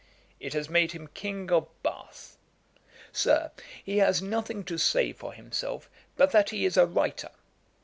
[0.39, 2.35] It has made him King of Bath.
[3.11, 3.51] Sir,
[3.83, 7.29] he has nothing to say for himself but that he is a writer.